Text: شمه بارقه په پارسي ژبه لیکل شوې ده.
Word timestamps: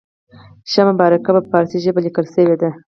شمه 0.71 0.93
بارقه 0.99 1.31
په 1.37 1.41
پارسي 1.51 1.77
ژبه 1.83 1.99
لیکل 2.05 2.25
شوې 2.33 2.55
ده. 2.61 2.69